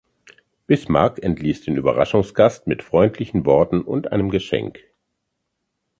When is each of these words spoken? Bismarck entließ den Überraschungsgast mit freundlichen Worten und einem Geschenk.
Bismarck 0.65 1.21
entließ 1.23 1.61
den 1.61 1.77
Überraschungsgast 1.77 2.65
mit 2.65 2.81
freundlichen 2.81 3.45
Worten 3.45 3.83
und 3.83 4.11
einem 4.11 4.31
Geschenk. 4.31 4.79